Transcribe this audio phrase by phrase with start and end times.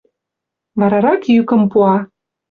[0.79, 1.95] Варарак йӱкым пуа: